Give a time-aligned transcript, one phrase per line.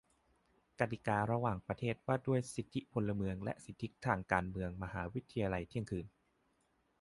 [0.79, 6.05] กติการะหว่างประเทศว่าด้วยสิทธิพลเมืองและสิทธิทางการเมือง มหาวิทยาลัยเที่ยงคืน